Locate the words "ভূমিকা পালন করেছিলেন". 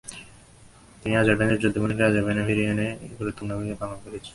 3.57-4.29